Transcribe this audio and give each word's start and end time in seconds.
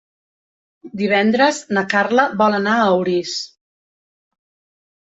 Divendres 1.01 1.59
na 1.79 1.85
Carla 1.93 2.27
vol 2.43 2.59
anar 2.63 2.75
a 2.87 2.91
Orís. 3.05 3.39